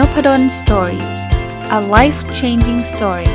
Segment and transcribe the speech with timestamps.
[0.00, 1.02] Nopadol Story
[1.78, 3.32] a life changing story ส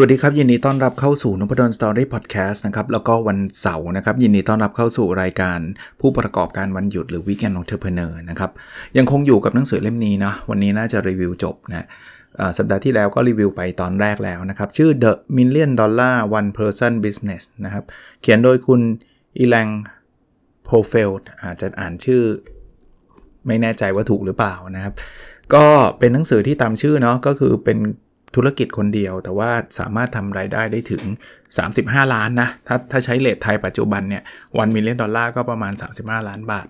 [0.00, 5.58] วัสดีครับ ยินดีต้อนรับเข้าสู่นพดล Story Podcast นะครับแล้วก็วันเสาร์นะครับยินดีต้อนรับเข้าสู่รายการ
[6.00, 8.50] ผู้ประกอบการวันหยุดหรือ Weekend Entrepreneur นะครับ
[8.96, 11.86] ยังคงอยู่กับหนังสือเล่มนี้นะวันนี้น่าจะรีวิวจบนะ
[12.58, 17.84] สัปดาห์ที่แล้วก็รีวิวไปตอนแรกแล้วนะครับ ชื่อ The Million Dollar One Person Business นะครับ
[18.22, 18.80] เขียนโดยคุณ
[19.38, 19.68] อีแลง
[20.64, 21.10] โพเฟล
[21.44, 22.22] อาจจะอ่านชื่อ
[23.46, 24.94] ไม่แน่ใจว่าถูกหรือเปล่านะครับ
[25.54, 25.66] ก็
[25.98, 27.78] เป็นหนังสือที่ตามชื่อเนาะก็คือเป็น
[28.34, 31.02] ธุรกิจคนเดียว แต่ว่าสามารถทำรายได้ได้ถึง
[31.58, 34.22] 35 ล้านนะ ถ้าถ้าใช้เลทไทยปัจจุบันเนี่ย
[34.58, 36.66] วันมิลเลนดอลลาร์ก็ประมาณ 35 ล้านบาท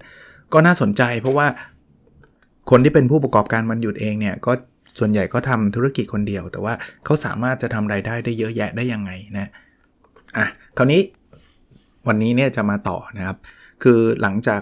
[0.52, 1.46] ก็น่าสนใจเพราะว่า
[2.70, 4.52] คนที่เป็นผู้ประกอบการวันหยุดเองเนี่ยก็
[4.98, 9.50] ส่วนใหญ่ก็ทำธุรกิจคนเดียว แต่ว่าเขาสามารถจะทำรายได้ได้เยอะแยะได้ยังไงนะ
[10.36, 11.00] อะคราวนี้
[12.08, 13.36] วันนี้เนี่ยจะมาต่อนะครับ
[13.82, 14.60] คือหลังจาก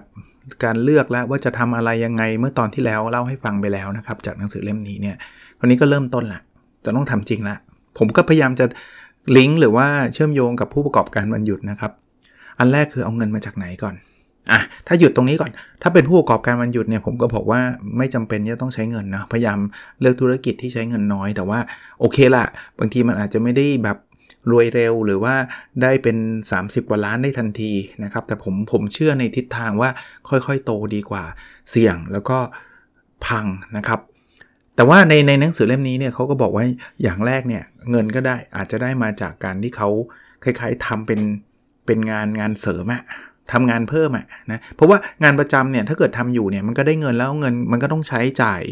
[0.65, 5.17] การเลือกแล้วว่าจะทำอะไรยังไงเมื่อตอนที่แล้วเล่าให้ฟังไปแล้วนะครับ จากหนังสือเล่มนี้เนี่ย
[5.59, 6.41] คราวนี้ก็เริ่มต้นละ
[6.85, 7.57] จะต้องทำจริงละ
[7.99, 8.67] ผมก็พยายามจะ
[9.37, 11.93] ลิงก์หรือว่าเชื่อมโยงกับผู้ประกอบการวันหยุดนะครับ
[12.59, 13.95] อันแรกคือเอาเงินมาจากไหนก่อน
[14.51, 15.51] อะถ้าหยุดตรงนี้ก่อน
[15.83, 17.61] ถ้าเป็นผู้ประกอบการวันหยุดเนี่ยผมก็บอกว่า
[17.99, 19.59] ไม่จำเป็นจะต้องใช้เงินนะพยายาม
[20.01, 21.61] เลือกธุรกิจที่ใช้เงินน้อย แต่ว่า
[22.01, 22.45] โอเคละ
[22.79, 23.99] บางทีมันอาจจะไม่ได้แบบ
[24.51, 25.35] รวยเร็วหรือว่า
[25.83, 26.17] ได้เป็น
[26.53, 27.73] 30กว่าล้านได้ทันที
[28.05, 29.91] นะครับ แต่ผมผมเชื่อในทิศทางว่า
[30.29, 31.25] ค่อยๆ โตดีกว่า
[31.71, 32.39] เสี่ยงแล้วก็
[33.27, 34.01] พังนะครับ
[34.77, 36.65] แต่ว่าในในหนังสือเล่มนี้เนี่ยเขาก็บอกว่า
[37.03, 39.89] อย่างแรกเนี่ยเงินก็ได้อาจจะได้มาจากการที่เขา
[40.45, 41.21] คล้ายๆทำเป็น
[41.87, 43.03] เป็นงานงานเสริมอะ
[43.53, 48.63] ทำงานเพิ่มอะนะเพราะว่างานประจำเนี่ยถ้าเกิดทำอยู่เนี่ยมันก็ได้เงินแล้วเงินมันก็ต้องใช้จ่าย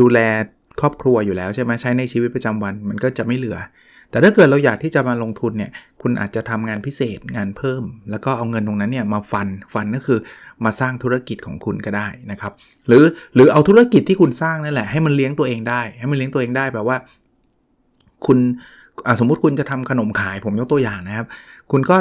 [0.00, 0.18] ดูแล
[0.80, 3.58] ครอบครัวอยู่แล้วใช่ไหมใช้ในชีวิตประจำวันมันก็จะไม่เหลือ
[4.10, 5.70] แต่ถ้าเกิดเราอยากที่จะมาลงทุนเนี่ย
[6.02, 10.18] คุณอาจจะทำงานพิเศษงานเพิ่ม แล้วก็เอาเงินตรงนั้นเนี่ยมาฟันฟันก็คือ
[10.64, 12.52] มาสร้างธุรกิจของคุณก็ได้นะครับ
[12.86, 16.96] หรือหรือเอาธุรกิจที่คุณสร้างนั่นแหละให้มันเลี้ยงตัวเองได้ ให้มันเลี้ยงตัวเองได้แบบว่า
[18.26, 18.38] คุณ
[19.20, 21.26] สมมุติคุณจะทำขนมขายผมยกตัวอย่างนะครับ
[21.70, 21.96] คุณก็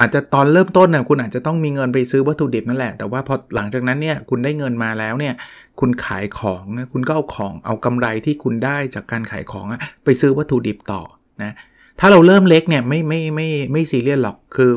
[0.00, 5.34] อาจจะตอนเริ่มต้นนะคุณอาจจะต้องมีเงินไปซื้อวัตถุดิบนั่นแหละ แต่ว่าพอหลังจากนั้นเนี่ยคุณได้เงินมาแล้วเนี่ย
[5.80, 9.66] คุณขายของคุณก็เอาของเอากำไรที่คุณได้จากการขายของ
[10.04, 11.02] ไปซื้อวัตถุดิบต่อ
[11.42, 11.54] นะ
[12.00, 14.70] ถ้าเราเริ่มเล็กเนี่ยไม่ไม่ไม่ไม่ซีเรียสหรอกคือ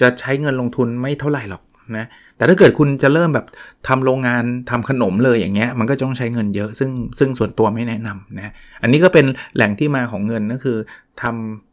[0.00, 1.62] จะใช้เงินลงทุนไม่เท่าไหร่หรอก
[1.98, 3.46] นะแต่ถ้าเกิดคุณจะเริ่มแบบ
[3.88, 8.52] ทำโรงงานทำขนมเลยอย่างเงี้ยมันก็ต้องใช้เงินเยอะ ซึ่งซึ่งส่วนตัวไม่แนะนำนะ
[8.82, 10.78] อันนี้ก็เป็นแหล่งที่มาของเงินก็คือ
[11.22, 11.67] ทำ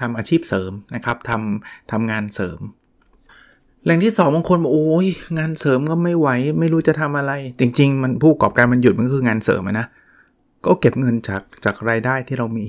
[0.00, 2.60] ทำอาชีพเสริมนะครับทำทำงานเสริม
[3.84, 5.06] แหล่งที่2บางคนบอกโอ้ย
[5.38, 6.28] งานเสริมก็ไม่ไหว
[6.60, 9.86] ไม่รู้จะทำอะไร จริง ๆ มันผู้ประกอบการมันหยุดมันก็คืองานเสริมนะ
[10.66, 12.66] ก็เก็บเงินจากจากรายได้ที่เรามี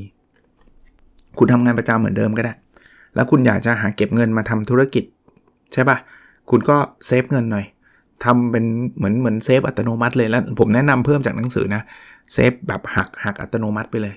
[1.38, 2.54] คุณทำงานประจำเหมือนเดิมก็ได้
[3.16, 5.04] แล้วคุณอยากจะหาเก็บเงินมาทำธุรกิจ
[5.74, 5.98] ใช่ปะ
[6.50, 7.66] คุณก็save เงินหน่อย
[8.24, 8.66] ทำเป็น
[8.98, 11.82] เหมือนเหมือน save อัตโนมัติเลยแล้วผมแนะนำเพิ่มจากหนังสือนะ
[12.34, 14.16] save แบบหักหักอัตโนมัติไปเลย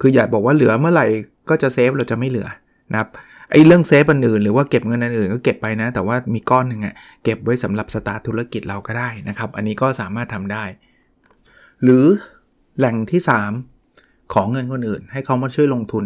[0.00, 1.06] คืออย่าบอกว่าเหลือเมื่อไหร่
[1.48, 2.48] ก็จะ save เราจะไม่เหลือ
[2.92, 3.08] นะครับ
[3.50, 6.94] ไอ้เรื่อง save อันอื่นหรือว่าเก็บเงินอันอื่นก็เก็บไปนะ แต่ว่ามีก้อนหนึ่งอะ
[7.24, 10.64] เก็บไว้สำหรับสตาร์ทธุรกิจเราก็ได้นะครับ อันนี้ก็สามารถทำได้
[11.82, 12.04] หรือ
[12.78, 13.20] แหล่งที่
[13.76, 16.04] 3 ของเงินคนอื่น ให้เขามาช่วยลงทุน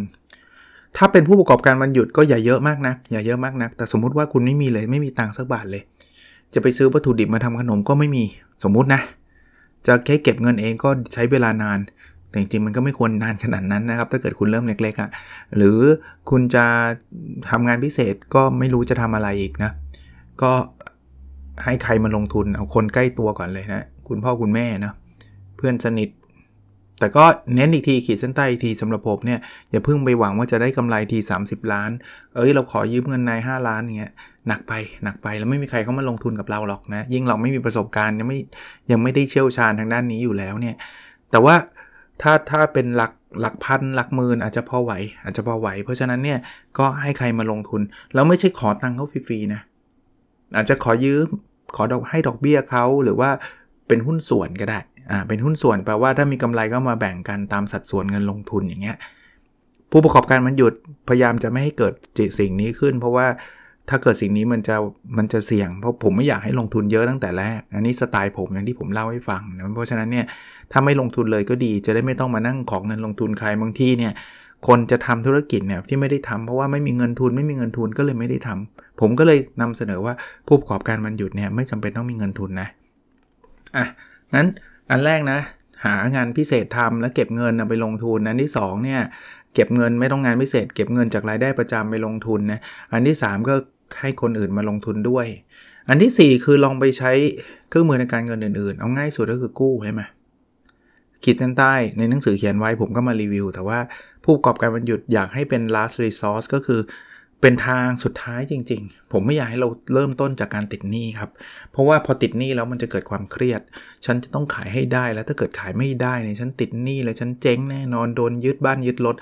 [0.96, 5.82] ถ้าเป็นผู้ประกอบการวันหยุดก็อย่าเยอะมากนะอย่าเยอะมากนะแต่สมมุติว่าคุณไม่มีเลยไม่มีตังค์สักบาทเลย
[6.54, 8.24] จะไปซื้อวัตถุดิบมาทำขนมก็ไม่มี
[8.62, 9.00] สมมุตินะ
[9.86, 11.78] จะแค่เก็บเงินเองก็ใช้เวลานาน
[12.28, 15.10] แต่จริงๆมันก็ไม่ควรนานขนาดนั้นนะครับ ถ้าเกิดคุณเริ่มเล็กๆอะ่ะ
[15.56, 15.78] หรือ
[16.30, 16.64] คุณจะ
[17.50, 19.70] ทำงานพิเศษก็ไม่รู้จะทำอะไรอีกนะ
[20.42, 20.52] ก็
[21.64, 24.92] ให้ใครมาลงทุนเอาคนใกล้ตัวก่อนเลยนะคุณพ่อคุณแม่นะ
[25.56, 26.08] เพื่อนสนิท
[27.00, 27.24] แต่ก็
[27.54, 29.40] เน้นอีกทีขีดเส้นใต้ทีสำหรับผมเนี่ย
[29.70, 31.90] อย่าเพิ่งไปหวังว่าจะได้กำไรที 30 ล้าน
[32.34, 34.12] เอ้ยเราขอยืมเงินนาย5ล้านเงี้ย
[34.48, 34.72] หนักไป
[35.04, 38.38] หนักไปแล้วไม่มีใครเข้ามาลงทุนกับเราหรอกนะยิ่งเราไม่มีประสบการณ์ยังไม่
[38.90, 40.76] ยังไม่ได้เชี่ยวชาญทางด้านนี้อยู่แล้วเนี่ย
[41.30, 41.54] แต่ว่า
[42.22, 44.92] ถ้าถ้าเป็นหลักหลักพันหลักหมื่นอาจจะพอไหว
[45.24, 46.38] อาจจะพอไหว เพราะฉะนั้นเนี่ย
[46.78, 47.80] ก็ให้ใครมาลงทุน
[48.14, 49.60] แล้วไม่ใช่ขอตังค์เขาฟรีๆนะ
[50.56, 51.26] อาจจะขอยืม
[51.76, 53.30] ขอดอกให้ดอกเบี้ยเขาหรือว่า
[53.88, 54.80] เป็นหุ้นส่วนก็ได้
[55.10, 58.96] อ่าเป็นหุ้นส่วนแปลว่าถ้ามีกำไรก็มาแบ่งกันตามสัดส่วนเงินลงทุนอย่างเงี้ย
[59.90, 60.74] ผู้ประกอบการมันหยุด
[61.08, 61.94] พยายามจะไม่ให้เกิด
[62.38, 63.26] สิ่งนี้ขึ้น เพราะว่า
[63.90, 64.76] ถ้าเกิดสิ่งนี้มันจะ
[65.18, 70.26] มันจะเสี่ยง เพราะผมไม่อยากให้ลงทุนเยอะตั้งแต่แรก อันนี้สไตล์ผมอย่างที่ผมเล่าให้ฟังนะเพราะฉะนั้นเนี่ย
[70.72, 74.12] ถ้าไม่ลงทุนเลยก็ดี จะได้ไม่ต้องมานั่งของเงินลงทุนใครบางที่เนี่ย
[74.68, 80.14] คนจะทำธุรกิจเนี่ยที่ไม่ได้ทำเพราะว่าไม่มีเงินทุนไม่มีเงินทุนก็เลยไม่ได้ทำผมก็เลยนำเสนอว่า
[80.46, 82.68] ผู้ประกอบการมันหยุดเนี่ยไม่จำเป็นต้องมีเงินทุนนะ
[83.76, 83.86] อะ
[84.34, 84.46] งั้น
[84.90, 85.38] อันแรกนะ
[85.84, 89.00] หางานพิเศษทำแล้วเก็บเงินไปลงทุนอันที่2เนี่ย
[89.54, 92.60] เก็บเงินไม่ต้องงานพิเศษ เก็บเงินจากรายได้ประจำไปลงทุนนะ
[92.92, 93.54] อันที่ 3 ก็
[94.00, 95.26] ให้คนอื่นมาลงทุนด้วย
[95.88, 97.12] อันที่ 4 คือลองไปใช้
[97.68, 100.02] เครื่องมือในการเงินอื่นๆ เอาง่ายสุดก็คือกู้ใช่ไหม
[101.24, 103.78] ขีดเส้นใต้ในหนังสือเขียนไว้ผมก็มารีวิว แต่ว่า
[104.24, 106.80] ผู้ประกอบการวันหยุดอยากให้เป็น last resource ก็คือ
[107.40, 111.30] เป็นทางสุดท้ายจริง ๆ ผมไม่อยากให้เราเริ่มต้นจากการติดหนี้ครับ
[111.72, 113.60] เพราะว่าพอติดหนี้แล้วมันจะเกิดความเครียด
[114.04, 119.16] ฉันจะต้องขายให้ได้ แล้วถ้าเกิดขายไม่ได้เนี่ยฉันติดหนี้เลยฉันเจ๊งแน่นอนโดนยึดบ้านยึดรถ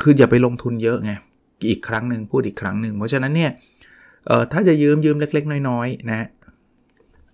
[0.00, 1.12] คืออย่าไปลงทุนเยอะไง
[1.70, 3.50] อีกครั้งหนึ่งพูดอีกครั้งหนึ่ง เพราะฉะนั้นเนี่ย
[4.26, 6.26] เออถ้าจะยืมยืมเล็ก ๆ น้อยๆนะ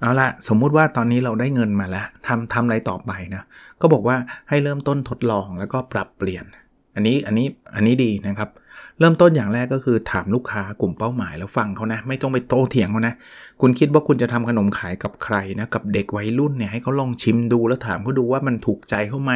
[0.00, 3.42] เอาละสมมุติว่าตอนนี้เราได้เงินมาแล้วทำทำอะไรต่อไปนะ
[3.80, 4.16] ก็บอกว่า
[4.48, 6.44] ให้เริ่มต้นทดลองแล้วก็ปรับเปลี่ยน
[6.94, 8.50] อันนี้อันนี้อันนี้ดีนะครับ
[9.00, 13.14] เริ่มต้นอย่างแรกก็คือถามลูกค้ากลุ่มเป้าหมายแล้วฟังเขานะ ไม่ต้องไปโต้เถียงเขานะ
[13.60, 19.32] คุณคิดว่าคุณจะทำขนมขายกับใครนะกับเด็กวัยรุ่นเนี่ยให้เขาลองชิมดูแล้วถามเขาดูว่ามันถูกใจเขาไหม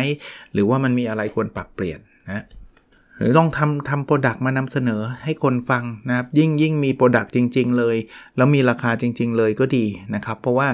[0.53, 1.99] หรือว่ามันมีอะไรควรปรับเปลี่ยน
[2.31, 2.45] นะ
[3.21, 7.97] หรือลองทำทำ product มานำเสนอให้คนฟังนะครับ ยิ่งยิ่งมี product จริง ๆ เลย
[8.37, 9.85] แล้วมีราคาจริง ๆ เลยก็ดี
[10.15, 10.69] นะครับ เพราะว่า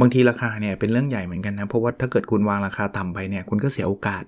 [0.00, 4.24] บางทีราคาเนี่ยเป็นเรื่องใหญ่เหมือนกันนะ เพราะว่าถ้าเกิดคุณวางราคาต่ำไปเนี่ยคุณก็เสียโอกาส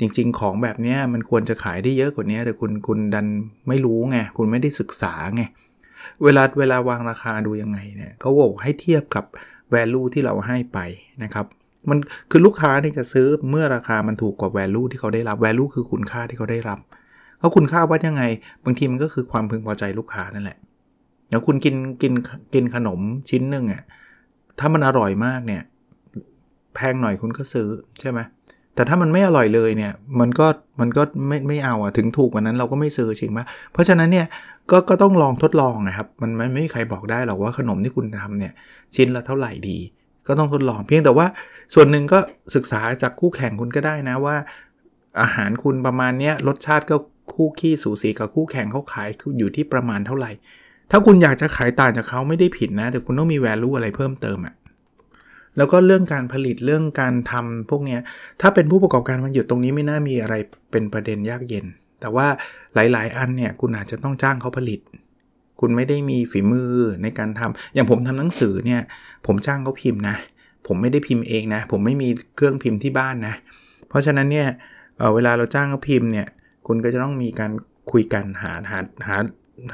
[0.00, 3.26] จริง ๆ ของแบบนี้มันควรจะขายได้เยอะกว่านี้ แต่คุณคุณดัน
[3.68, 5.42] ไม่รู้ไงคุณไม่ได้ศึกษาไง
[6.24, 9.24] เวลาเวลาวางราคาดูยังไงเนี่ยเขาบอกให้เทียบกับ
[9.74, 10.78] value ที่เราให้ไป
[11.22, 11.46] นะครับ
[11.90, 11.98] มัน
[12.30, 18.22] คือลูกค้าเนี่ยจะซื้อเมื่อราคามันถูกกว่า value ที่เขาได้รับ value คือคุณค่าที่เขาได้รับเขาคุณค่าวัดยังไง
[18.64, 20.58] บางทีมันก็คือความพึงพอใจลูกค้านั่นแหละ
[21.28, 22.12] เดี๋ยวคุณกินกิน
[22.54, 23.00] กินขนม
[23.30, 23.82] ชิ้นหนึ่งอะ่ะ
[24.58, 25.62] ถ้ามันอร่อยมากเนี่ย
[26.74, 27.68] แพงหน่อยคุณก็ซื้อ
[28.00, 28.20] ใช่ไหม
[28.74, 30.46] แต่ถ้ามันไม่อร่อยเลยเนี่ยมันก็
[30.80, 34.26] มันก็ไม่ไม่เอาอะถึงถูกกว่านั้นเราก็ไม่ซื้อจริงปะเพราะฉะนั้นเนี่ย
[34.70, 38.52] ก็ก็ต้องลองทดลองนะครับ มันไม่มีใครบอกได้หรอกว่าขนมที่คุณทำเนี่ย
[38.94, 39.78] ชิ้นละเท่าไหร่ดี
[40.26, 41.26] ก็ต้องทดลองเพียงแต่ว่า
[41.74, 42.18] ส่วนหนึ่งก็
[42.54, 44.36] ศึกษาจากคู่แข่งคุณก็ได้นะว่า
[45.20, 46.96] อาหารคุณประมาณนี้รสชาติก็
[47.40, 49.08] คู่ขี้สูสีกับคู่แข่งเขาขาย
[49.38, 50.30] อยู่ที่ประมาณเท่าไหร่
[50.90, 54.54] ถ้าคุณอยากจะขายต่างจากเขาไม่ได้ผิดนะ แต่คุณต้องมีแวลูอะไรเพิ่มเติมอะ
[55.56, 57.98] แล้วก็เรื่องการผลิตเรื่องการทำพวกนี้
[58.40, 60.34] ถ้าเป็นผู้ประกอบการมันหยุดตรงนี้ไม่น่ามีอะไร
[60.70, 61.66] เป็นประเด็นยากเย็น
[62.00, 62.26] แต่ว่า
[62.74, 64.80] หลาย ๆ อันเนี่ยคุณอาจจะต้องจ้างเขาผลิต
[65.60, 66.72] คุณไม่ได้มีฝีมือ
[67.02, 68.80] ในการทำอย่างผมทำหนังสือเนี่ย
[69.26, 70.16] ผมจ้างเขาพิมพ์นะ
[70.66, 73.34] ผมไม่ได้พิมพ์เองนะ ผมไม่มีเครื่องพิมพ์ที่บ้านนะ
[73.88, 74.48] เพราะฉะนั้นเนี่ย
[74.98, 76.26] เเวลาเราจ้างเขาพิมพ์เนี่ย
[76.72, 77.52] คุณก็จะต้องมีการ
[77.92, 78.78] คุยกันหาหา
[79.08, 79.16] หา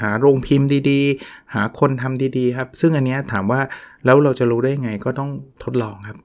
[0.03, 3.61] หาโรงพิมพ์ดีๆ หาคนทำดีๆครับ ซึ่งอันนี้ถามว่า
[4.05, 5.31] แล้วเราจะรู้ได้ไงก็ต้อง
[5.65, 6.19] ทดลองครับ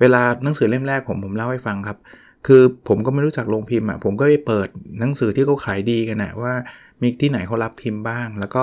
[0.00, 1.98] เวลาหนังสือเล่มแรกผมผมเล่าให้ฟังครับ
[2.46, 4.68] คือผมก็ไม่รู้จักโรงพิมพ์อะผมก็ไปเปิด
[5.00, 6.54] หนังสือที่เขาขายดีกันนะว่า
[7.00, 8.62] มีที่ไหนเขารับพิมพ์บ้าง แล้วก็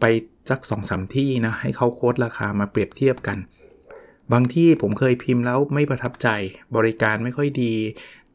[0.00, 0.04] ไป
[0.50, 3.38] สักสองสามที่นะให้เขาโค้ดราคามาเปรียบเทียบกัน
[4.32, 6.28] บางที่ผมเคยพิมพ์แล้วไม่ประทับใจ
[6.76, 7.72] บริการไม่ค่อยดี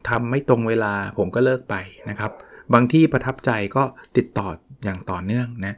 [0.10, 1.75] ทำไม่ตรงเวลาผมก็เลิกไป
[2.10, 2.31] นะครับ
[2.74, 3.84] บางที่ประทับใจก็
[4.18, 4.48] ติดต่อ
[4.84, 5.75] อย่างต่อเนื่องนะ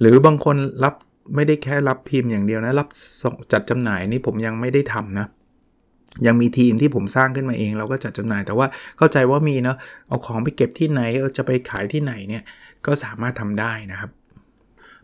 [0.00, 0.94] หรือบางคนรับ
[1.34, 2.88] ไม่ได้แค่รับพิมพ์อย่างเดียวนะรับ
[3.52, 5.26] จัดจำหน่ายนี่ผมยังไม่ได้ทำนะ
[6.26, 8.66] ยังมีทีมที่ผมสร้างขึ้นมาเอง เราก็จัดจำหน่ายแต่ว่า
[8.98, 9.76] เข้าใจว่ามีเนาะ
[10.08, 12.42] เอาของไปเก็บที่ไหนเอาจะไปขายที่ไหนเนี่ย
[12.86, 14.10] ก็สามารถทำได้นะครับ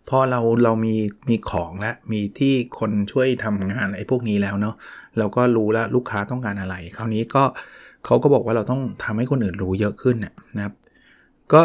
[0.09, 0.95] พอเราเรามี
[1.29, 4.75] มีของและมีที่คนช่วยทำงานไอ้พวกนี้แล้วเนาะ
[5.19, 7.45] เราก็รู้แล้วลูกค้าต้องการอะไร คราวนี้ก็
[8.05, 10.75] เขาก็บอกว่าเราต้องทำให้คนอื่นรู้เยอะขึ้นนะครับ
[11.53, 11.63] ก็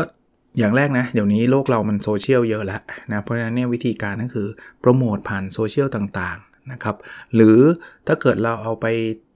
[0.58, 4.48] อย่างแรกนะ เดี๋ยวนี้โลกเรามันโซเชียลเยอะแล้วนะเพราะฉะนั้นเนี่ยวิธีการก็คือ
[4.80, 6.96] โปรโมทผ่านโซเชียลต่างๆนะครับ
[7.36, 7.60] หรือ
[8.08, 8.86] ถ้าเกิดเราเอาไป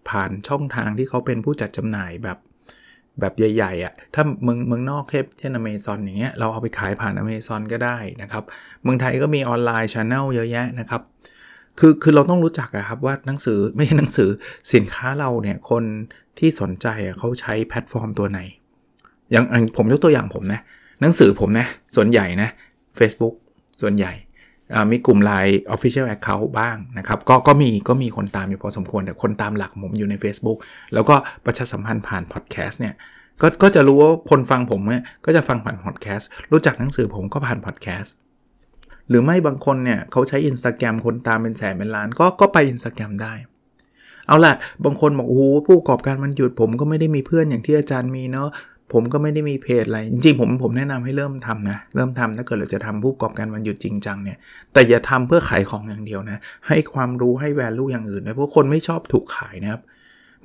[0.09, 2.37] ผ่านช่องทางที่เขาเป็นผู้จัดจำหน่ายแบบ
[3.19, 5.03] แบบใหญ่ๆอะ่ะ ถ้าเมืองเมืองนอก
[5.39, 8.43] เช่นอเมซอนอย่างเงี้ย เราเอาไปขายผ่านอเมซอนก็ได้นะครับ
[8.83, 11.01] เมืองไทยก็มีออนไลน์ช ANNEL เยอะแยะนะครับ
[11.79, 14.29] คือคือเราต้องรู้จักอะครับว่าหนังสือไม่ใช่หนังสือ
[14.73, 15.83] สินค้าเราเนี่ยคน
[16.39, 16.87] ที่สนใจ
[17.19, 18.39] เขาใช้แพลตฟอร์มตัวไหน
[19.31, 19.45] อย่าง
[19.77, 20.59] ผมยกตัวอย่างผมนะ
[21.01, 22.49] หนังสือผมนะ ส่วนใหญ่นะ
[22.99, 23.35] Facebook
[23.81, 24.13] ส่วนใหญ่
[24.91, 30.57] มีกลุ่ม LINE Official Account บ้างนะครับ ก็ก็มีก็มีคนตามอยู่พอสมควร แต่คนตามหลักผมอยู่ใน Facebook
[30.93, 32.95] แล้วก็ประชาสัมพันธ์ผ่านพอดแคสต์เนี่ย
[33.41, 38.15] ก็ก็จะรู้ว่าคนฟังผมเนี่ยก็จะฟังผ่านพอดแคสต์รู้จักหนังสือผมก็ผ่านพอดแคสต์
[39.09, 43.33] หรือไม่บางคนเนี่ยเขาใช้ Instagram คนตามเป็นแสนเป็นล้าน ก็ก็ไป Instagram ได้
[44.27, 44.53] เอาล่ะ
[44.85, 48.49] บางคนบอกโอ้โหผู้ประกอบการวันหยุดผมก็ไม่ได้มีเพื่อนอย่างที่อาจารย์มีเนาะ
[48.93, 54.37] ผมก็ไม่ได้มีเพจอะไร จริงๆผมผมแนะนำให้เริ่มทำนะ เริ่มทำถ้าเกิดเราจะทำผู้ประกอบการวันหยุดจริงจังเนี่ย
[54.73, 59.81] แต่อย่าทำเพื่อขายของอย่างเดียวนะ ให้ความรู้ให้ value อย่างอื่นนะเพราะคนไม่ชอบถูกขายนะครับ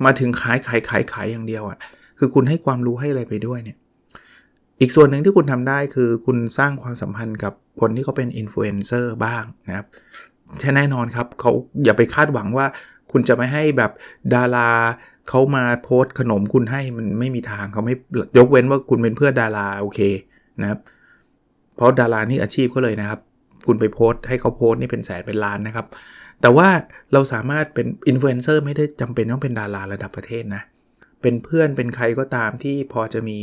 [0.05, 1.77] มาถึงขายขายขายขายอย่างเดียวอะ่ะ
[2.19, 3.77] คือคุณให้ความรู้ให้อะไรไปด้วยเนี่ย
[4.81, 9.85] อีกส่วนหนึ่งที่คุณทำได้คือคุณสร้างความสัมพันธ์กับคนที่เขาเป็นอินฟลูเอนเซอร์บ้างนะครับ
[10.75, 11.51] แน่นอนครับเขา
[11.83, 12.65] อย่าไปคาดหวังว่า
[13.11, 13.91] คุณจะไม่ให้แบบ
[14.33, 14.69] ดารา
[15.29, 17.95] เขามาโพสต์ขนมคุณให้มันไม่มีทางเขาไม่
[18.37, 19.99] ยกเว้นว่าคุณเป็นเพื่อนดาราโอเค
[20.61, 20.79] นะครับ
[21.75, 23.19] เพราะดารานี่อาชีพเขาเลยนะครับ
[23.67, 25.85] คุณไปโพสต์ให้เขาโพสต์นี่เป็นแสนเป็นล้านนะครับ
[26.41, 26.67] แต่ว่า
[27.13, 30.63] เราสามารถเป็นอินฟลูเอนเซอร์ไม่ได้จำเป็นต้องเป็นดาราระดับประเทศนะ
[31.21, 33.37] เป็นเพื่อนเป็นใครก็ตามที่พอจะมี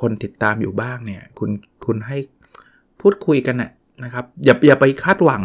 [0.00, 1.50] คนติดตามอยู่บ้างเนี่ย คุณ
[1.86, 2.18] คุณให้
[3.00, 3.70] พูดคุยกันนะ
[4.04, 5.42] นะครับอย่าอย่าไปคาดหวัง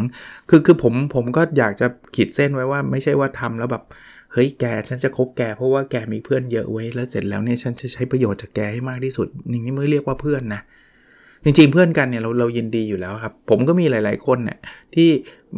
[0.49, 3.83] คือคือผมผมก็อยากจะขีดเส้นไว้ว่า ไม่ใช่ว่าทำแล้วแบบ
[4.33, 10.61] เฮ้ยแกฉันจะคบแกเพราะว่าแกมีเพื่อนเยอะไว้แล้วเสร็จแล้วเนี่ยฉันจะใช้ประโยชน์จากแกให้มากที่สุดอย่างนี้ไม่เรียกว่าเพื่อนนะ
[11.43, 14.57] จริงๆเพื่อนกันเนี่ยเราเรายินดีอยู่แล้วครับ ผมก็มีหลาย ๆคนเนี่ย
[14.95, 15.09] ที่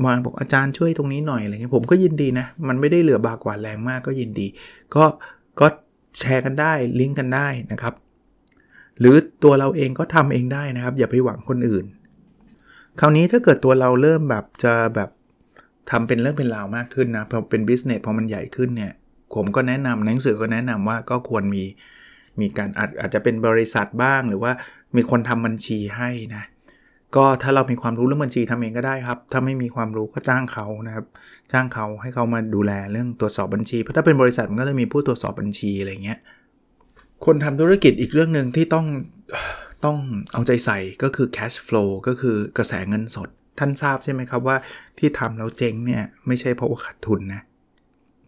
[0.04, 4.48] มาบอกอาจารย์ช่วยตรงนี้หน่อยอะไรเงี้ยผมก็ยินดีนะมันไม่ได้เหลือบากว่าแรงมากก็ยินดี
[4.96, 5.06] ก็
[5.60, 5.68] ก็
[6.20, 7.94] แชร์กันได้ลิงก์กันได้นะครับ
[9.00, 11.86] หรือตัวเราเองก็ทำเองได้นะครับ อย่าไปหวังคนอื่น
[13.00, 15.10] คราวนี้ถ้าเกิดตัวเราเริ่มแบบจะแบบ
[15.92, 18.94] ทำเป็นเรื่องเป็นราวมากขึ้นนะพอเป็นบิสเนสพอมันใหญ่ขึ้นเนี่ย
[19.36, 21.64] ผมก็แนะนำหนังสือก็แนะนำว่าก็ควรมี
[22.40, 24.52] มีการอาจอาจจะเป็นบริษัทบ้าง หรือว่า
[24.96, 26.44] มีคนทำบัญชีให้นะ
[27.16, 31.06] ก็ถ้าเรามีความรู้เรื่องบัญชีทำเองก็ได้ครับ ถ้าไม่มีความรู้ก็จ้างเขานะครับ
[31.52, 36.20] จ้างเขาให้เขามาดูแลเรื่องตรวจสอบบัญชี เพราะถ้าเป็นบริษัทมันก็จะมีผู้ตรวจสอบบัญชีอะไรเงี้ย
[37.26, 38.86] คนทำธุรกิจอีกเรื่องหนึ่งที่ต้อง
[39.86, 39.98] ต้อง
[40.34, 44.58] เอาใจใส่ก็คือ cash flow ก็คือกระแสเงินสด ท่านทราบใช่ไหมครับว่า
[44.98, 47.42] ที่ทำแล้วเจ๊งเนี่ยไม่ใช่เพราะว่าขาดทุนนะ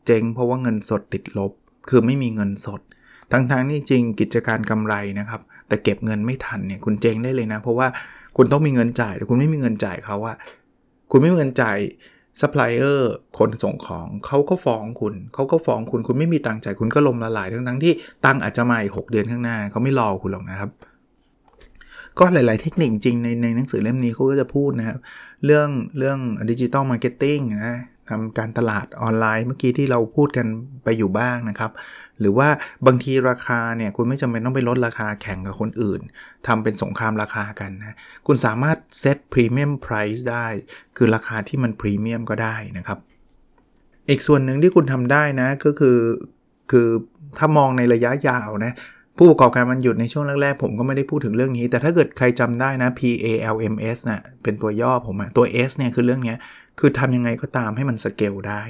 [0.06, 1.52] เจ๊งเพราะว่าเงินสดติดลบ
[1.90, 2.82] คือไม่มีเงินสด
[3.32, 7.88] ทั้งๆนี่จริงกิจการกำไรนะครับ แต่เก็บเงินไม่ทันเนี่ยคุณเจ๊งได้เลยนะ เพราะว่า
[8.38, 10.36] คุณต้องมีเงินจ่ายแต่คุณไม่มีเงินจ่ายเขาอะ
[11.12, 11.78] คุณไม่มีเงินจ่าย
[12.42, 17.94] ซัพพลายเออร์คนส่งของเขาก็ฟ้องคุณ เขาก็ฟ้องคุณคุณไม่มีตังค์จ่ายคุณก็ลมละลายทั้งทั้งที่
[18.26, 20.70] ตังค์อาจจะมาอีกหกเดือนข้างหน้าเขาไม่รอคุณหรอกนะครับ
[22.20, 24.98] ก็หลาย ๆ เทคนิคจริงในในหนังสือเล่มนี้เขาก็จะพูดนะครับ
[25.46, 26.18] เรื่องเรื่อง
[26.52, 27.78] digital marketing นะ
[28.10, 30.48] ทำการตลาดออนไลน์เมื่อกี้ที่เราพูดกัน
[30.84, 31.72] ไปอยู่บ้างนะครับ
[32.20, 32.50] หรือว่า
[32.88, 36.02] บางทีราคาเนี่ยคุณไม่จำเป็นต้องไปลดราคาแข่งกับคนอื่น
[36.48, 37.96] ทำเป็นสงครามราคากันนะ
[38.28, 40.46] คุณสามารถเซตพรีเมียมไพรซ์ได้
[40.98, 43.00] คือราคาที่มันพรีเมียมก็ได้นะครับ
[44.10, 46.00] อีกส่วนหนึ่งที่คุณทำได้นะก็คือ
[46.72, 46.88] คือ
[47.38, 48.74] ถ้ามองในระยะยาวนะ
[49.18, 56.36] ผู้ประกอบการมันหยุดในช่วงแรกๆ ผมก็ไม่ได้พูดถึงเรื่องนี้ แต่ถ้าเกิดใครจำได้นะ PALMS นะ่ะเป็นตัวย่อผมอะตัว S เนี่ยคือเรื่องนี้
[56.80, 58.62] คือทำยังไงก็ตามให้มันสเกลได้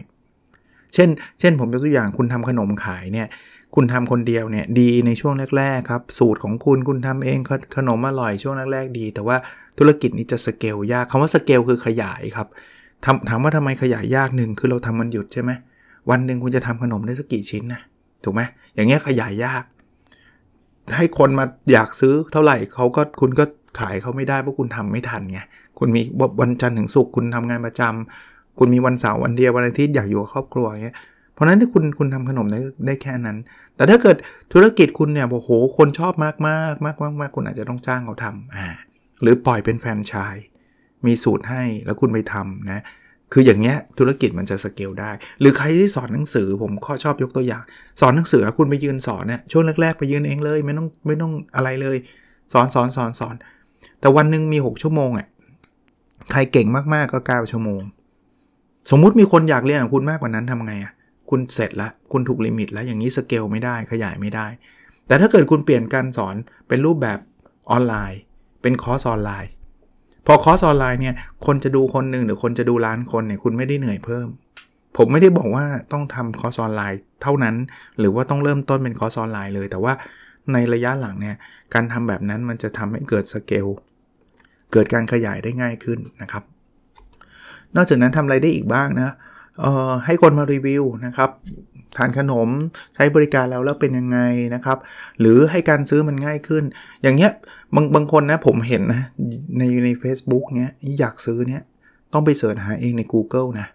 [0.93, 1.09] เช่น
[1.39, 3.27] เช่นผมยกตัวอย่างคุณทำขนมขายเนี่ย
[3.75, 7.39] คุณทำคนเดียวเนี่ยดีในช่วงแรกๆครับ สูตรของคุณคุณทำเอง
[7.75, 9.37] ขนมอร่อยช่วงแรกๆดี แต่ว่า
[9.77, 12.47] ธุรกิจนี้จะสเกลยากคำว่าสเกลคือขยายครับ
[13.29, 15.51] ถามว่าทำไมขยายยากหนึ่งคือเราทำมันหยุดใช่ไหม
[16.09, 17.81] วันหนึ่งคุณจะทำขนมได้สักกี่ชิ้นนะ
[18.23, 18.41] ถูกไหม
[18.75, 19.63] อย่างเงี้ยขยายยาก
[20.95, 23.43] ให้คนมาอยากซื้อเท่าไหร่เขาก็คุณก็
[23.79, 25.39] ขายเขาไม่ได้เพราะคุณทำไม่ทันไง
[25.79, 26.01] คุณมี
[26.41, 30.97] วันจันทร์ถึงศุกร์คุณทำงานประจำคุณมีวันเสาร์วันเดียววันอาทิตย์อยากอยู่กับครอบครัวเงี้ย
[31.33, 33.37] เพราะนั้นที่คุณคุณทำขนมได้ได้แค่นั้น
[33.75, 34.17] แต่ถ้าเกิด
[34.53, 38.67] ธุรกิจคุณเนี่ยโอ้โหคนชอบมากมากมากมากมากคุณอาจจะต้องจ้างเขาทำอ่า
[39.21, 40.35] หรือปล่อยเป็นแฟนชาย
[41.05, 42.81] มีสูตรให้แล้วคุณไปทำนะ
[43.37, 47.63] คืออย่างเงี้ยธุรกิจมันจะสเกลได้ หรือใครที่สอนหนังสือผมข้อชอบยกตัวอย่าง
[48.01, 51.97] สอนหนังสือคุณไปยืนสอนเนี่ยช่วงแรกๆไปยืนเองเลย ไม่ต้องไม่ต้องอะไรเลย
[52.53, 53.35] สอนสอนสอนสอน
[53.99, 55.27] แต่วันหนึ่งมี 6 ชั่วโมงอะ
[56.31, 57.81] ใครเก่งมากๆก็ 9 ชั่วโมง
[58.91, 60.93] สมมุติมีคนอยากเรียนกับคุณมากกว่านั้นทำไงอะ
[61.29, 64.47] คุณเสร็จแล้วคุณถูก limit แล้วอย่างนี้สเกลไม่ได้ขยายไม่ได้
[65.07, 66.35] แต่ถ้าเกิดคุณเปลี่ยนการสอน
[66.67, 67.19] เป็นรูปแบบ
[67.71, 68.19] ออนไลน์
[68.61, 69.49] เป็นคอร์สออนไลน์
[70.25, 71.15] พอคอร์สออนไลน์เนี่ย
[71.45, 74.27] คนจะดูคนหนึ่งหรือคนจะดูล้านคนเนี่ยคุณไม่ได้เหนื่อยเพิ่ม
[74.97, 77.55] ผมไม่ได้บอกว่าต้องทำคอร์สออนไลน์เท่านั้น
[77.99, 79.93] หรือว่าต้องเริ่มต้นเป็นคอร์สออนไลน์เลย แต่ว่า
[80.53, 81.35] ในระยะหลังเนี่ย
[81.73, 83.67] การทำแบบนั้นมันจะทำให้เกิดสเกล
[84.73, 86.43] เกิดการขยายได้ง่ายขึ้นนะครับ
[87.75, 89.15] นอกจากนั้นทำอะไรได้อีกบ้างนะ
[90.05, 91.29] ให้คนมารีวิวนะครับ
[91.97, 92.49] ทานขนม
[92.95, 94.19] ใช้บริการแล้วแล้วเป็นยังไง
[94.55, 94.77] นะครับ
[95.19, 96.63] หรือให้การซื้อมันง่ายขึ้น
[97.03, 97.31] อย่างเงี้ย
[97.75, 99.03] บางบางคนนะผมเห็นนะ
[99.57, 101.61] ในใน a c e b o o k เนี้ยอยากซื้อเนี้ย
[102.13, 103.67] ต้องไปเสิร์ชหาเองใน Google นะ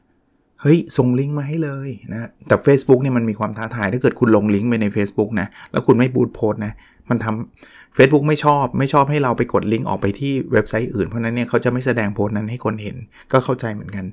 [0.62, 6.72] เฮ้ยส่งลิงก์มาให้เลยนะแต่ Facebook เนี่ยมันมีความท้าทาย ถ้าเกิดคุณลงลิงก์ไปใน Facebook นะแล้วคุณไม่บูตโพสนะ
[7.10, 12.96] มันทำ Facebook ไม่ชอบไม่ชอบให้เราไปกดลิงก์ออกไปที่เว็บไซต์อื่นเพราะนั้นเนี่ยเขาจะไม่แสดงโพสต์นั้นให้คนเห็น
[13.32, 14.04] ก็เข้าใจเหมือนกัน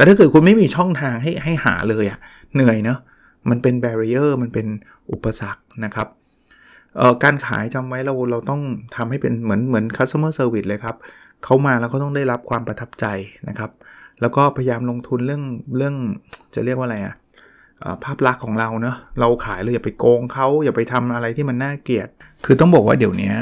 [0.00, 2.18] แต่ถ้าเกิดคุณไม่มีช่องทางให้ให้หาเลยอะ่ะ
[2.54, 2.98] เหนื่อยเนาะ
[3.50, 4.66] มันเป็นแบเรียร์มันเป็น
[5.10, 6.08] อุปสรรคนะครับ
[7.24, 8.60] การขายจำไว้เราเราต้อง
[8.96, 10.96] ทำให้เป็นเหมือนเหมือน customer service เลยครับ
[11.44, 13.06] เขามาแล้วเขาต้องได้รับความประทับใจ
[13.48, 13.70] นะครับ
[14.20, 15.42] แล้วก็พยายามลงทุนเรื่อง
[15.76, 15.94] เรื่อง
[16.54, 17.14] จะเรียกว่าอะไรอะ
[18.04, 22.08] ภาพลักษณ์ของเราเนะเราขายเราอย่าไปโกงเขาอย่าไปทำอะไรที่มันน่าเกลียด
[22.44, 23.32] คือต้องบอกว่าเดี๋ยวนี้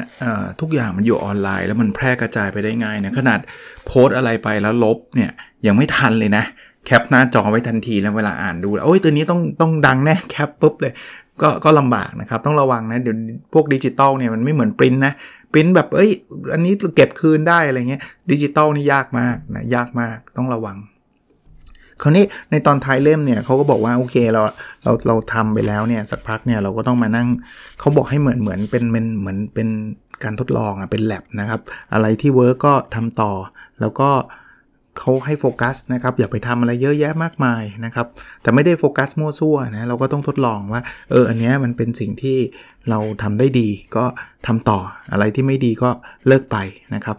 [0.60, 3.40] ทุกอย่างมันอยู่ออนไลน์ แล้วมันแพร่กระจายไปได้ง่ายนะขนาด
[3.86, 5.30] โพสอะไรไปแล้วลบเนี่ย
[5.66, 6.44] ยังไม่ทันเลยนะ
[6.86, 10.92] แคปหน้าจอไว้ทันทีแล้วเวลาอ่านดูโอ้ยตัวนี้ต้องต้องดังแน่แคปปุ๊บเลย
[11.42, 13.16] ก็ก็ลำบากนะครับต้องระวังนะเดี๋ยว
[13.52, 15.12] พวกดิจิตอลเนี่ยมันไม่เหมือนปริ้นนะ
[15.52, 16.10] ปริ้นแบบเอ้ย
[16.52, 20.76] อันนี้เก็บคืนได้อะไรเงี้ยดิจิตอลนี่ยากมากนะยากมากต้องระวัง
[22.02, 24.42] คราวนี้ในตอนท้ายเล่มเนี่ยเขาก็บอกว่าโอเคเรา
[24.84, 27.28] เราเราทำไปแล้วเนี่ยสักพักเนี่ยเราก็ต้องมานั่ง
[27.78, 29.68] เขาบอกให้เหมือนเหมือนเป็นเป็นเหมือนเป็น
[30.24, 31.60] การทดลองอะเป็นแ a บนะครับ
[31.92, 33.32] อะไรที่ work ก็ทำต่อ
[33.80, 34.10] แล้วก็
[34.98, 38.06] เขาให้โฟกัสนะครับ อย่าไปทำอะไรเยอะแยะมากมายนะครับ
[38.42, 42.38] แต่ไม่ได้โฟกัสมั่วซั่วนะเราก็ต้องทดลองว่าเอออันเนี้ยมันเป็นสิ่งที่
[42.90, 44.04] เราทำได้ดีก็
[44.46, 44.78] ทำต่อ
[45.12, 45.90] อะไรที่ไม่ดีก็
[46.26, 46.56] เลิกไป
[46.94, 47.16] นะครับ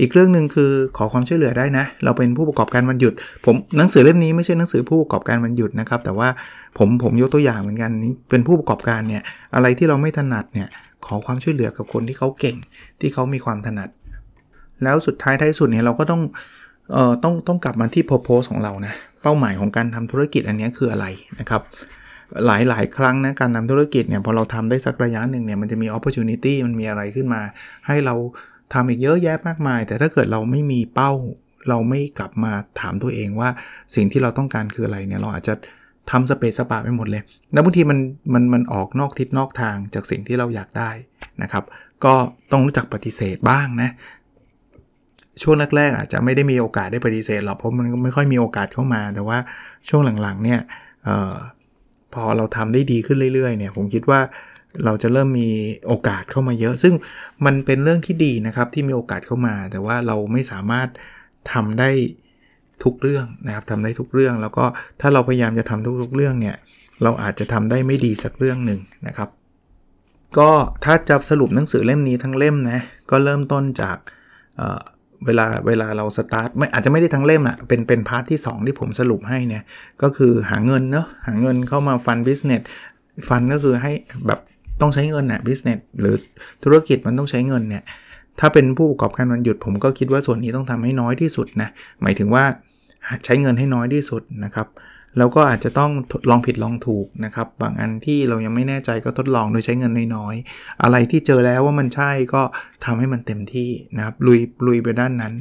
[0.00, 3.12] อีกเรื่องหนึ่งคือขอความช่วยเหลือได้นะ เราเป็นผู้ประกอบการวันหยุด
[3.44, 6.28] ผมหนังสือเล่มนี้ไม่ใช่หนังสือผู้ประกอบการวันหยุดนะครับ แต่ว่า
[6.78, 9.22] ผมผมยกตัวอย่างเหมือนกันนี้เป็นผู้ประกอบการเนี่ย
[9.54, 10.68] อะไรที่เราไม่ถนัดเนี่ย
[11.06, 12.56] ขอความช่วยเหลือกับคนที่เขาเก่ง
[13.00, 13.88] ที่เขามีความถนัด
[14.82, 16.22] แล้วสุดท้ายท้ายสุดเนี่ยเราก็ต้อง
[16.92, 21.06] เอ่อต้องต้องกลับมาที่ purpose ของเรานะเป้าหมายของการทำธุรกิจอันนี้คืออะไร
[21.40, 21.62] นะครับ
[22.46, 27.40] หลายหลายครั้งนะการทำธุรกิจเนี่ยพอเราทำได้สักระยะหนึ่งเนี่ยมันจะมี opportunity มันมีอะไรขึ้นมา
[27.86, 28.14] ให้เรา
[28.72, 31.12] ทำอีกเยอะแยะมากมาย แต่ถ้าเกิดเราไม่มีเป้า
[31.68, 33.48] เราไม่กลับมาถามตัวเองว่า
[33.94, 35.54] สิ่งที่เราต้องการคืออะไรเนี่ยเราอาจจะ
[36.10, 37.98] ทำสเปซสปาไปหมดเลย แล้วบางทีมัน
[38.34, 40.90] มันมันออกนอกทิศนอกทางจากสิ่งที่เราอยากได้
[41.42, 41.64] นะครับ
[42.04, 42.14] ก็
[42.52, 43.90] ต้องรู้จักปฏิเสธบ้างนะ
[45.42, 49.38] ช่วงแรกๆอาจจะไม่ได้มีโอกาสได้ปฏิเสธหรอกเพราะมันไม่ค่อยมีโอกาสเข้ามา แต่ว่า
[49.88, 50.60] ช่วงหลังๆเนี่ย
[51.08, 51.34] ออ
[52.14, 54.20] พอเราทำได้ดีขึ้นเรื่อยๆเนี่ยผมคิดว่า
[54.84, 55.50] เราจะเริ่มมี
[55.86, 56.94] โอกาสเข้ามาเยอะ ซึ่ง
[57.46, 60.88] มันเป็นเรื่องที่ดีนะครับที่มีโอกาสเข้ามา แต่ว่าเราไม่สามารถ
[61.52, 61.90] ทำได้
[62.84, 64.64] ทุกเรื่องนะครับทำได้ทุกเรื่อง แล้วก็
[65.00, 66.56] ถ้าเราพยายามจะทำทุกๆเรื่องเนี่ย
[67.02, 69.28] เราอาจจะทำได้ไม่ดีสักเรื่องหนึ่งนะครับ
[70.38, 70.50] ก็
[70.84, 72.80] ถ้าจะสรุปหนังสือเล่มนี้ทั้งเล่มนะ
[73.10, 73.96] ก็เริ่มต้นจาก
[75.26, 79.62] เวลาเวลาเราสตาร์ทไม่อาจจะไม่ได้ทั้งเล่มอะเป็นเป็นพาร์ทที่ 2 ที่ผมสรุปให้เนี่ย
[80.02, 82.62] ก็คือหาเงินเนาะหาเงินเข้ามา fund business
[83.28, 83.92] fund ก็คือให้
[84.26, 84.40] แบบ
[84.80, 86.14] ต้องใช้เงินอะ business หรือ
[86.64, 87.84] ธุรกิจมันต้องใช้เงินเนี่ย
[88.40, 91.68] ถ้าเป็นผู้ประกอบการวันหยุดผมก็คิดว่าส่วนนี้ต้องทำให้น้อยที่สุดนะ
[92.02, 92.44] หมายถึงว่า
[93.24, 94.68] ใช้เงินให้น้อยที่สุดนะครับ
[95.18, 95.90] แล้วก็อาจจะต้อง
[96.30, 102.42] ลองผิดลองถูกนะครับ บางอันที่เรายังไม่แน่ใจก็ทดลองโดยใช้เงินน้อยๆอะไรที่เจอแล้วว่ามันใช่ก็
[102.84, 105.34] ทำให้มันเต็มที่นะครับลุยลุยไปด้านนั้น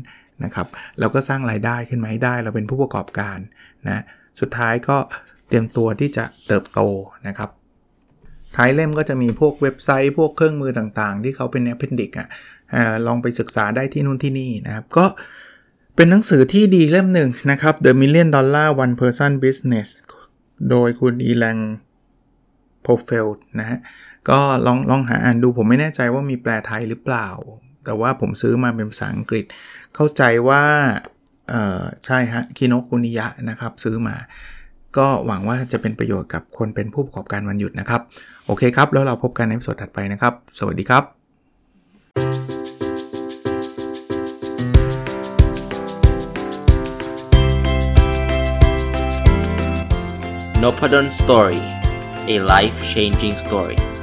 [0.43, 0.67] นะครับ
[0.99, 3.37] แล้วก็สร้างรายได้ขึ้นมาให้ได้เราเป็นผู้ประกอบการ
[3.87, 4.03] นะ
[4.39, 4.97] สุดท้ายก็
[5.47, 6.81] เตรียมตัวที่จะเติบโต
[7.27, 7.49] นะครับ
[8.55, 12.27] ท้ายเล่มก็จะมีพวกเว็บไซต์ พวกเครื่องมือต่างๆ ที่เขาเป็น appendix อะ
[13.07, 15.05] ลองไปศึกษาได้ที่นู่นที่นี่นะครับ ก็
[15.95, 19.89] เป็นหนังสือที่ดีเล่มหนึ่งนะครับ The Million Dollar One Person Business
[20.69, 21.57] โดยคุณ Elaine
[22.81, 23.27] Pofeldt
[23.59, 23.79] นะฮะ
[24.29, 27.27] ก็ลองลองหาอ่านดูผมไม่แน่ใจว่ามีแปลไทยหรือเปล่า
[27.85, 29.45] แต่ว่าผมซื้อมาเป็นภาษาอังกฤษ
[29.95, 30.63] เข้าใจว่า
[31.49, 34.15] เออใช่ฮะคิโนคุนิยะนะครับ ซื้อมา
[34.97, 38.01] ก็หวังว่าจะเป็นประโยชน์กับคนเป็นผู้ประกอบการวันหยุดนะครับ
[38.45, 41.03] โอเคครับ แล้วเราพบกันในสดถัดไปนะครับ สวัสดีครับ
[50.62, 51.62] n o p a d o n Story
[52.34, 53.94] a life changing story